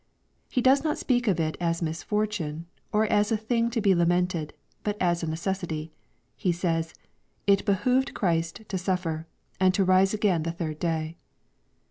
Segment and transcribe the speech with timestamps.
[0.49, 3.93] He does not speak of it as a misfortune, or as a thing to be
[3.93, 4.51] lainented,
[4.83, 5.91] but as a necessity.
[6.39, 9.27] Hesays^'It behoved Christ to suffer,
[9.59, 11.17] and to rise again the third day."